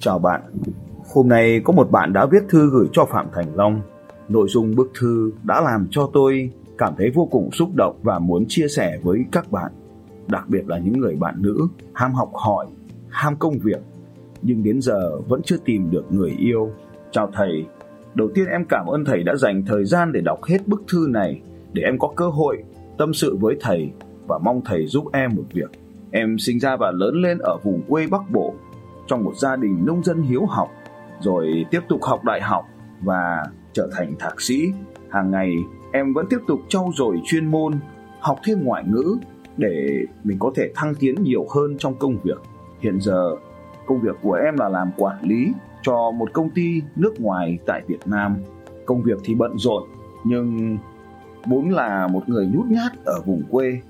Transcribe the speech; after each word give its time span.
Chào 0.00 0.18
bạn. 0.18 0.40
Hôm 1.14 1.28
nay 1.28 1.60
có 1.64 1.72
một 1.72 1.90
bạn 1.90 2.12
đã 2.12 2.26
viết 2.26 2.42
thư 2.48 2.70
gửi 2.70 2.88
cho 2.92 3.04
Phạm 3.04 3.26
Thành 3.34 3.54
Long. 3.54 3.80
Nội 4.28 4.48
dung 4.48 4.76
bức 4.76 4.90
thư 5.00 5.32
đã 5.42 5.60
làm 5.60 5.86
cho 5.90 6.10
tôi 6.12 6.50
cảm 6.78 6.94
thấy 6.98 7.10
vô 7.14 7.28
cùng 7.30 7.50
xúc 7.52 7.68
động 7.74 7.96
và 8.02 8.18
muốn 8.18 8.44
chia 8.48 8.68
sẻ 8.68 8.98
với 9.02 9.24
các 9.32 9.52
bạn, 9.52 9.72
đặc 10.28 10.48
biệt 10.48 10.68
là 10.68 10.78
những 10.78 11.00
người 11.00 11.16
bạn 11.16 11.34
nữ 11.38 11.68
ham 11.94 12.12
học 12.12 12.30
hỏi, 12.34 12.66
ham 13.08 13.36
công 13.36 13.58
việc 13.58 13.80
nhưng 14.42 14.62
đến 14.62 14.80
giờ 14.80 15.20
vẫn 15.28 15.42
chưa 15.42 15.56
tìm 15.64 15.90
được 15.90 16.04
người 16.12 16.30
yêu. 16.38 16.70
Chào 17.10 17.30
thầy, 17.32 17.64
đầu 18.14 18.28
tiên 18.34 18.46
em 18.46 18.64
cảm 18.68 18.86
ơn 18.86 19.04
thầy 19.04 19.22
đã 19.22 19.36
dành 19.36 19.64
thời 19.66 19.84
gian 19.84 20.12
để 20.12 20.20
đọc 20.20 20.44
hết 20.44 20.68
bức 20.68 20.82
thư 20.92 21.06
này 21.08 21.42
để 21.72 21.82
em 21.82 21.98
có 21.98 22.12
cơ 22.16 22.28
hội 22.28 22.62
tâm 22.98 23.14
sự 23.14 23.36
với 23.40 23.56
thầy 23.60 23.90
và 24.26 24.38
mong 24.38 24.60
thầy 24.64 24.86
giúp 24.86 25.04
em 25.12 25.30
một 25.36 25.44
việc. 25.52 25.70
Em 26.10 26.38
sinh 26.38 26.60
ra 26.60 26.76
và 26.76 26.90
lớn 26.90 27.14
lên 27.14 27.38
ở 27.38 27.56
vùng 27.62 27.82
quê 27.88 28.06
Bắc 28.06 28.30
Bộ 28.30 28.54
trong 29.10 29.24
một 29.24 29.36
gia 29.36 29.56
đình 29.56 29.84
nông 29.86 30.04
dân 30.04 30.22
hiếu 30.22 30.46
học, 30.46 30.70
rồi 31.20 31.66
tiếp 31.70 31.80
tục 31.88 32.02
học 32.02 32.24
đại 32.24 32.40
học 32.40 32.64
và 33.02 33.44
trở 33.72 33.88
thành 33.92 34.14
thạc 34.18 34.40
sĩ. 34.40 34.72
Hàng 35.10 35.30
ngày 35.30 35.54
em 35.92 36.12
vẫn 36.14 36.26
tiếp 36.30 36.38
tục 36.46 36.60
trau 36.68 36.90
dồi 36.96 37.20
chuyên 37.24 37.46
môn, 37.46 37.72
học 38.20 38.38
thêm 38.44 38.64
ngoại 38.64 38.84
ngữ 38.86 39.16
để 39.56 40.04
mình 40.24 40.38
có 40.38 40.50
thể 40.54 40.72
thăng 40.74 40.94
tiến 40.94 41.14
nhiều 41.22 41.46
hơn 41.54 41.76
trong 41.78 41.94
công 41.94 42.16
việc. 42.24 42.38
Hiện 42.80 43.00
giờ 43.00 43.36
công 43.86 44.00
việc 44.00 44.16
của 44.22 44.32
em 44.32 44.54
là 44.58 44.68
làm 44.68 44.90
quản 44.96 45.22
lý 45.22 45.52
cho 45.82 46.10
một 46.10 46.32
công 46.32 46.50
ty 46.50 46.82
nước 46.96 47.20
ngoài 47.20 47.58
tại 47.66 47.82
Việt 47.86 48.06
Nam. 48.06 48.36
Công 48.86 49.02
việc 49.02 49.18
thì 49.24 49.34
bận 49.34 49.58
rộn 49.58 49.82
nhưng 50.24 50.78
vốn 51.46 51.70
là 51.70 52.06
một 52.06 52.28
người 52.28 52.46
nhút 52.46 52.66
nhát 52.66 53.04
ở 53.04 53.20
vùng 53.26 53.42
quê, 53.50 53.80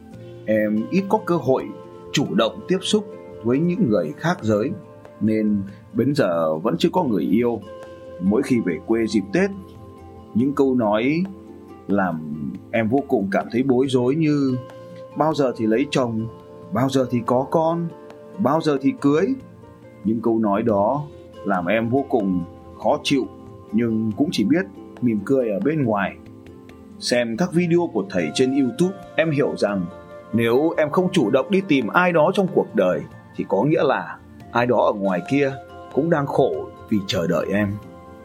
em 0.46 0.87
ít 0.91 1.05
có 1.09 1.18
cơ 1.27 1.37
hội 1.37 1.65
chủ 2.12 2.34
động 2.34 2.60
tiếp 2.68 2.79
xúc 2.80 3.05
với 3.45 3.59
những 3.59 3.88
người 3.88 4.12
khác 4.16 4.38
giới 4.43 4.71
nên 5.20 5.62
đến 5.92 6.15
giờ 6.15 6.59
vẫn 6.59 6.77
chưa 6.79 6.88
có 6.92 7.02
người 7.02 7.23
yêu. 7.23 7.60
Mỗi 8.20 8.42
khi 8.42 8.60
về 8.60 8.79
quê 8.87 9.06
dịp 9.06 9.23
Tết, 9.32 9.51
những 10.35 10.54
câu 10.54 10.74
nói 10.74 11.24
làm 11.88 12.43
em 12.71 12.88
vô 12.88 12.99
cùng 13.09 13.29
cảm 13.30 13.46
thấy 13.52 13.63
bối 13.63 13.87
rối 13.88 14.15
như 14.15 14.57
bao 15.16 15.35
giờ 15.35 15.52
thì 15.57 15.66
lấy 15.66 15.87
chồng, 15.91 16.26
bao 16.73 16.88
giờ 16.88 17.07
thì 17.10 17.21
có 17.26 17.46
con, 17.51 17.88
bao 18.38 18.60
giờ 18.60 18.79
thì 18.80 18.93
cưới. 19.01 19.35
Những 20.04 20.21
câu 20.21 20.38
nói 20.38 20.63
đó 20.63 21.04
làm 21.45 21.66
em 21.66 21.88
vô 21.88 22.04
cùng 22.09 22.45
khó 22.82 23.01
chịu 23.02 23.26
nhưng 23.73 24.13
cũng 24.16 24.29
chỉ 24.32 24.45
biết 24.45 24.66
mỉm 25.01 25.21
cười 25.24 25.51
ở 25.51 25.60
bên 25.65 25.85
ngoài. 25.85 26.16
Xem 26.98 27.37
các 27.37 27.52
video 27.52 27.91
của 27.93 28.04
thầy 28.10 28.30
trên 28.35 28.60
YouTube, 28.60 28.96
em 29.16 29.30
hiểu 29.30 29.57
rằng 29.57 29.87
nếu 30.32 30.74
em 30.76 30.91
không 30.91 31.13
chủ 31.13 31.30
động 31.30 31.51
đi 31.51 31.63
tìm 31.68 31.87
ai 31.88 32.13
đó 32.13 32.30
trong 32.35 32.46
cuộc 32.54 32.74
đời 32.74 33.01
thì 33.37 33.45
có 33.48 33.63
nghĩa 33.63 33.82
là 33.82 34.18
ai 34.52 34.66
đó 34.66 34.76
ở 34.76 34.93
ngoài 34.93 35.20
kia 35.30 35.52
cũng 35.93 36.10
đang 36.10 36.26
khổ 36.26 36.68
vì 36.88 36.98
chờ 37.06 37.26
đợi 37.26 37.46
em. 37.52 37.73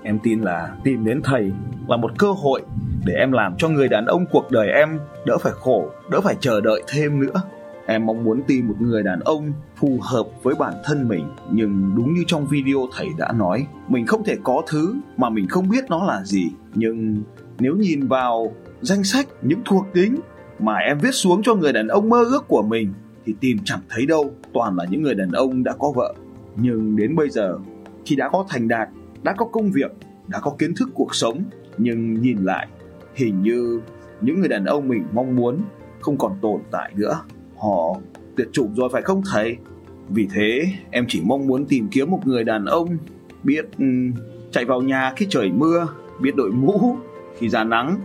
Em 0.04 0.20
tin 0.24 0.42
là 0.42 0.76
tìm 0.84 1.06
đến 1.06 1.22
thầy 1.24 1.52
là 1.88 1.98
một 1.98 2.12
cơ 2.18 2.32
hội 2.32 2.62
để 3.06 3.14
em 3.14 3.32
làm 3.32 3.56
cho 3.58 3.70
người 3.70 3.88
đàn 3.88 4.06
ông 4.06 4.26
cuộc 4.32 4.52
đời 4.52 4.70
em 4.70 5.00
đỡ 5.26 5.38
phải 5.38 5.54
khổ, 5.56 5.90
đỡ 6.12 6.22
phải 6.22 6.36
chờ 6.40 6.62
đợi 6.62 6.84
thêm 6.88 7.20
nữa. 7.20 7.42
Em 7.88 8.06
mong 8.06 8.24
muốn 8.24 8.42
tìm 8.48 8.68
một 8.68 8.76
người 8.80 9.04
đàn 9.04 9.20
ông 9.20 9.54
phù 9.76 10.00
hợp 10.02 10.28
với 10.44 10.56
bản 10.56 10.74
thân 10.84 11.08
mình 11.08 11.28
Nhưng 11.52 11.92
đúng 11.96 12.14
như 12.14 12.24
trong 12.28 12.48
video 12.48 12.78
thầy 12.98 13.08
đã 13.18 13.32
nói 13.32 13.68
Mình 13.88 14.06
không 14.06 14.24
thể 14.24 14.38
có 14.44 14.62
thứ 14.68 14.96
mà 15.18 15.30
mình 15.30 15.48
không 15.48 15.70
biết 15.70 15.86
nó 15.90 16.06
là 16.06 16.24
gì 16.24 16.48
Nhưng 16.74 17.24
nếu 17.60 17.76
nhìn 17.76 18.08
vào 18.08 18.52
danh 18.82 19.04
sách 19.04 19.28
những 19.42 19.62
thuộc 19.66 19.86
tính 19.94 20.16
mà 20.60 20.76
em 20.76 20.98
viết 21.00 21.12
xuống 21.12 21.44
cho 21.44 21.56
người 21.56 21.74
đàn 21.74 21.88
ông 21.88 22.10
mơ 22.10 22.24
ước 22.24 22.48
của 22.48 22.62
mình 22.62 22.94
thì 23.26 23.36
tìm 23.40 23.58
chẳng 23.66 23.80
thấy 23.90 24.06
đâu 24.06 24.32
Toàn 24.54 24.76
là 24.78 24.86
những 24.90 25.04
người 25.04 25.16
đàn 25.16 25.32
ông 25.32 25.64
đã 25.64 25.74
có 25.80 25.92
vợ. 25.96 26.14
Nhưng 26.56 26.96
đến 26.96 27.16
bây 27.16 27.30
giờ 27.30 27.58
khi 28.06 28.16
đã 28.16 28.30
có 28.30 28.46
thành 28.50 28.68
đạt, 28.68 28.90
đã 29.24 29.34
có 29.34 29.46
công 29.46 29.72
việc, 29.72 29.92
đã 30.28 30.40
có 30.40 30.56
kiến 30.60 30.76
thức 30.76 30.90
cuộc 30.94 31.16
sống 31.16 31.44
Nhưng 31.78 32.22
nhìn 32.22 32.38
lại 32.38 32.68
hình 33.16 33.42
như 33.42 33.82
những 34.22 34.40
người 34.40 34.50
đàn 34.50 34.66
ông 34.66 34.88
mình 34.88 35.06
mong 35.14 35.36
muốn 35.36 35.62
không 36.00 36.18
còn 36.18 36.32
tồn 36.42 36.62
tại 36.72 36.92
nữa. 36.96 37.22
Họ 37.58 38.00
tuyệt 38.36 38.48
chủng 38.52 38.76
rồi 38.76 38.90
phải 38.92 39.02
không 39.02 39.22
thầy? 39.32 39.58
Vì 40.10 40.28
thế 40.34 40.66
em 40.92 41.06
chỉ 41.08 41.22
mong 41.26 41.48
muốn 41.48 41.66
tìm 41.66 41.88
kiếm 41.92 42.12
một 42.12 42.28
người 42.28 42.44
đàn 42.44 42.66
ông 42.66 42.98
biết 43.44 43.66
um, 43.78 44.14
chạy 44.52 44.66
vào 44.66 44.82
nhà 44.82 45.14
khi 45.16 45.28
trời 45.30 45.52
mưa, 45.52 45.88
biết 46.22 46.36
đội 46.36 46.52
mũ 46.52 46.98
khi 47.38 47.50
ra 47.50 47.64
nắng. 47.64 47.98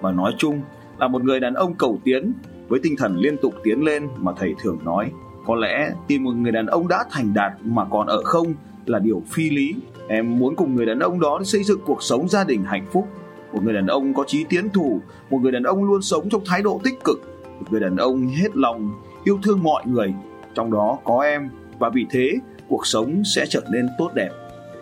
Và 0.00 0.12
nói 0.12 0.34
chung 0.38 0.60
là 0.98 1.08
một 1.08 1.24
người 1.24 1.40
đàn 1.40 1.54
ông 1.54 1.74
cầu 1.74 1.98
tiến 2.04 2.32
với 2.68 2.80
tinh 2.82 2.96
thần 2.96 3.16
liên 3.16 3.36
tục 3.36 3.54
tiến 3.62 3.84
lên 3.84 4.08
mà 4.16 4.32
thầy 4.36 4.54
thường 4.62 4.78
nói. 4.84 5.10
Có 5.46 5.54
lẽ 5.54 5.90
tìm 6.06 6.24
một 6.24 6.32
người 6.32 6.52
đàn 6.52 6.66
ông 6.66 6.88
đã 6.88 7.04
thành 7.10 7.34
đạt 7.34 7.52
mà 7.64 7.84
còn 7.84 8.06
ở 8.06 8.22
không 8.24 8.54
là 8.86 8.98
điều 8.98 9.22
phi 9.30 9.50
lý. 9.50 9.74
Em 10.08 10.38
muốn 10.38 10.56
cùng 10.56 10.74
người 10.74 10.86
đàn 10.86 10.98
ông 10.98 11.20
đó 11.20 11.40
xây 11.44 11.64
dựng 11.64 11.80
cuộc 11.86 12.02
sống 12.02 12.28
gia 12.28 12.44
đình 12.44 12.64
hạnh 12.64 12.86
phúc. 12.92 13.08
Một 13.52 13.64
người 13.64 13.74
đàn 13.74 13.86
ông 13.86 14.14
có 14.14 14.24
chí 14.26 14.44
tiến 14.44 14.68
thủ, 14.68 15.00
một 15.30 15.38
người 15.38 15.52
đàn 15.52 15.62
ông 15.62 15.84
luôn 15.84 16.02
sống 16.02 16.28
trong 16.28 16.42
thái 16.46 16.62
độ 16.62 16.80
tích 16.84 17.04
cực, 17.04 17.20
một 17.60 17.66
người 17.70 17.80
đàn 17.80 17.96
ông 17.96 18.28
hết 18.28 18.56
lòng 18.56 18.90
yêu 19.24 19.38
thương 19.42 19.62
mọi 19.62 19.82
người, 19.86 20.14
trong 20.54 20.72
đó 20.72 20.98
có 21.04 21.22
em 21.22 21.48
và 21.78 21.88
vì 21.88 22.06
thế 22.10 22.32
cuộc 22.68 22.86
sống 22.86 23.22
sẽ 23.24 23.46
trở 23.48 23.60
nên 23.72 23.88
tốt 23.98 24.10
đẹp. 24.14 24.30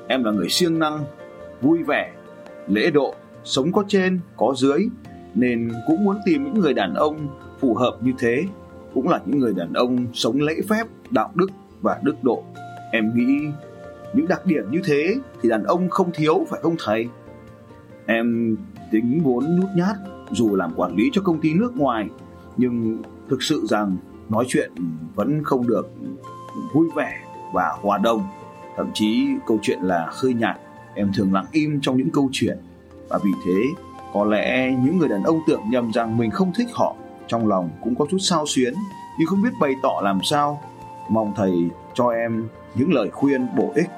Em 0.08 0.24
là 0.24 0.30
người 0.30 0.48
siêng 0.48 0.78
năng, 0.78 1.04
vui 1.60 1.82
vẻ, 1.82 2.12
lễ 2.68 2.90
độ, 2.90 3.14
sống 3.44 3.72
có 3.72 3.84
trên, 3.88 4.20
có 4.36 4.54
dưới 4.56 4.88
nên 5.34 5.72
cũng 5.86 6.04
muốn 6.04 6.16
tìm 6.26 6.44
những 6.44 6.60
người 6.60 6.74
đàn 6.74 6.94
ông 6.94 7.28
phù 7.60 7.74
hợp 7.74 7.98
như 8.00 8.12
thế, 8.18 8.44
cũng 8.94 9.08
là 9.08 9.20
những 9.26 9.38
người 9.38 9.54
đàn 9.56 9.72
ông 9.72 10.06
sống 10.12 10.40
lễ 10.40 10.54
phép, 10.68 10.84
đạo 11.10 11.30
đức 11.34 11.50
và 11.82 12.00
đức 12.02 12.24
độ. 12.24 12.44
Em 12.92 13.12
nghĩ 13.14 13.40
những 14.14 14.28
đặc 14.28 14.46
điểm 14.46 14.70
như 14.70 14.80
thế 14.84 15.14
thì 15.42 15.48
đàn 15.48 15.64
ông 15.64 15.88
không 15.88 16.10
thiếu 16.14 16.46
phải 16.50 16.60
không 16.62 16.76
thầy? 16.84 17.08
Em 18.06 18.56
tính 18.90 19.20
muốn 19.22 19.60
nhút 19.60 19.70
nhát 19.76 19.96
dù 20.30 20.56
làm 20.56 20.72
quản 20.76 20.96
lý 20.96 21.10
cho 21.12 21.22
công 21.22 21.40
ty 21.40 21.54
nước 21.54 21.76
ngoài 21.76 22.08
nhưng 22.56 23.02
thực 23.30 23.42
sự 23.42 23.66
rằng 23.66 23.96
nói 24.28 24.44
chuyện 24.48 24.72
vẫn 25.14 25.44
không 25.44 25.66
được 25.66 25.90
vui 26.74 26.88
vẻ 26.96 27.20
và 27.52 27.72
hòa 27.82 27.98
đồng 27.98 28.22
thậm 28.76 28.90
chí 28.94 29.26
câu 29.46 29.58
chuyện 29.62 29.78
là 29.82 30.06
khơi 30.06 30.34
nhạt 30.34 30.56
em 30.94 31.10
thường 31.16 31.32
lặng 31.32 31.46
im 31.52 31.80
trong 31.82 31.96
những 31.96 32.10
câu 32.10 32.28
chuyện 32.32 32.58
và 33.08 33.18
vì 33.24 33.30
thế 33.46 33.82
có 34.12 34.24
lẽ 34.24 34.76
những 34.84 34.98
người 34.98 35.08
đàn 35.08 35.22
ông 35.22 35.40
tưởng 35.46 35.60
nhầm 35.70 35.92
rằng 35.92 36.16
mình 36.16 36.30
không 36.30 36.52
thích 36.54 36.68
họ 36.72 36.96
trong 37.28 37.48
lòng 37.48 37.70
cũng 37.82 37.94
có 37.94 38.06
chút 38.10 38.18
sao 38.18 38.44
xuyến, 38.46 38.74
nhưng 39.18 39.28
không 39.28 39.42
biết 39.42 39.50
bày 39.60 39.72
tỏ 39.82 40.00
làm 40.02 40.18
sao. 40.22 40.62
Mong 41.10 41.32
thầy 41.36 41.52
cho 41.94 42.08
em 42.08 42.48
những 42.74 42.92
lời 42.92 43.10
khuyên 43.10 43.46
bổ 43.56 43.72
ích. 43.74 43.88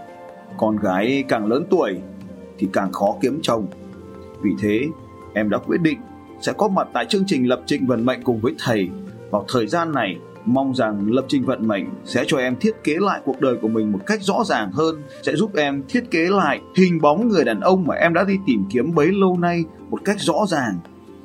Con 0.57 0.77
gái 0.77 1.25
càng 1.29 1.47
lớn 1.47 1.67
tuổi 1.71 2.01
thì 2.59 2.69
càng 2.73 2.93
khó 2.93 3.15
kiếm 3.21 3.39
chồng. 3.43 3.67
Vì 4.41 4.51
thế, 4.61 4.89
em 5.35 5.51
đã 5.51 5.59
quyết 5.59 5.81
định 5.81 5.99
sẽ 6.41 6.53
có 6.53 6.69
mặt 6.69 6.89
tại 6.93 7.07
chương 7.09 7.25
trình 7.27 7.49
lập 7.49 7.61
trình 7.67 7.87
vận 7.87 8.07
mệnh 8.07 8.23
cùng 8.23 8.41
với 8.41 8.55
thầy. 8.59 8.89
Vào 9.31 9.45
thời 9.49 9.67
gian 9.67 9.93
này, 9.93 10.17
mong 10.45 10.75
rằng 10.75 11.11
lập 11.11 11.25
trình 11.29 11.45
vận 11.45 11.69
mệnh 11.69 11.85
sẽ 12.05 12.25
cho 12.27 12.39
em 12.39 12.57
thiết 12.57 12.85
kế 12.85 12.97
lại 13.01 13.21
cuộc 13.25 13.41
đời 13.41 13.57
của 13.63 13.69
mình 13.69 13.93
một 13.93 14.01
cách 14.07 14.23
rõ 14.23 14.45
ràng 14.45 14.73
hơn, 14.73 15.03
sẽ 15.23 15.37
giúp 15.37 15.57
em 15.57 15.83
thiết 15.89 16.11
kế 16.11 16.29
lại 16.31 16.61
hình 16.77 17.01
bóng 17.01 17.29
người 17.29 17.45
đàn 17.45 17.61
ông 17.61 17.87
mà 17.87 17.95
em 17.95 18.15
đã 18.15 18.25
đi 18.25 18.35
tìm 18.47 18.65
kiếm 18.71 18.95
bấy 18.95 19.07
lâu 19.13 19.37
nay 19.39 19.65
một 19.91 20.01
cách 20.05 20.17
rõ 20.21 20.47
ràng. 20.49 20.79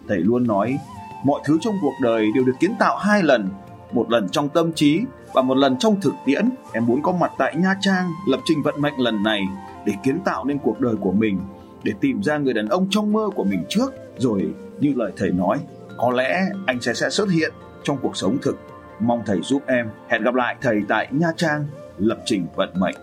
Thầy 0.07 0.17
luôn 0.17 0.47
nói 0.47 0.77
mọi 1.23 1.41
thứ 1.45 1.57
trong 1.61 1.75
cuộc 1.81 1.94
đời 2.01 2.28
đều 2.35 2.44
được 2.44 2.56
kiến 2.59 2.75
tạo 2.79 2.97
hai 2.97 3.23
lần, 3.23 3.50
một 3.91 4.11
lần 4.11 4.29
trong 4.29 4.50
tâm 4.50 4.73
trí 4.73 5.01
và 5.34 5.41
một 5.41 5.57
lần 5.57 5.78
trong 5.78 6.01
thực 6.01 6.13
tiễn. 6.25 6.50
Em 6.73 6.85
muốn 6.85 7.01
có 7.01 7.11
mặt 7.11 7.31
tại 7.38 7.56
nha 7.56 7.75
trang, 7.81 8.09
lập 8.28 8.39
trình 8.45 8.63
vận 8.63 8.81
mệnh 8.81 9.00
lần 9.00 9.23
này 9.23 9.41
để 9.85 9.94
kiến 10.03 10.19
tạo 10.25 10.45
nên 10.45 10.57
cuộc 10.59 10.79
đời 10.79 10.95
của 10.95 11.12
mình, 11.12 11.39
để 11.83 11.94
tìm 12.01 12.23
ra 12.23 12.38
người 12.38 12.53
đàn 12.53 12.67
ông 12.67 12.88
trong 12.89 13.13
mơ 13.13 13.29
của 13.35 13.44
mình 13.44 13.63
trước. 13.69 13.94
Rồi, 14.17 14.53
như 14.79 14.94
lời 14.95 15.12
thầy 15.17 15.31
nói, 15.31 15.57
có 15.97 16.12
lẽ 16.12 16.41
anh 16.66 16.81
sẽ 16.81 16.94
sẽ 16.94 17.09
xuất 17.09 17.29
hiện 17.29 17.53
trong 17.83 17.97
cuộc 18.01 18.17
sống 18.17 18.38
thực. 18.41 18.57
Mong 19.00 19.23
thầy 19.25 19.41
giúp 19.41 19.62
em. 19.67 19.89
Hẹn 20.07 20.23
gặp 20.23 20.35
lại 20.35 20.56
thầy 20.62 20.81
tại 20.88 21.07
nha 21.12 21.28
trang, 21.38 21.66
lập 21.97 22.17
trình 22.25 22.47
vận 22.56 22.69
mệnh. 22.79 22.95